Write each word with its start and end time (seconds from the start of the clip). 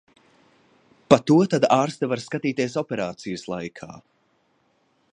Pa 1.13 1.19
to 1.31 1.37
tad 1.51 1.69
ārste 1.77 2.09
var 2.13 2.23
skatīties 2.25 2.81
operācijas 2.85 3.47
laikā. 3.55 3.91